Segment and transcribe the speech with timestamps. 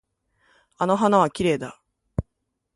[0.79, 1.79] あの花はきれいだ。